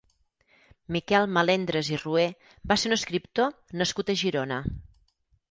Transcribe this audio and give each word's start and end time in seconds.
Miquel 0.95 1.27
Melendres 1.35 1.91
i 1.91 1.99
Rué 2.05 2.23
va 2.73 2.79
ser 2.85 2.91
un 2.91 2.97
escriptor 2.97 3.55
nascut 3.83 4.11
a 4.11 4.19
Girona. 4.25 4.61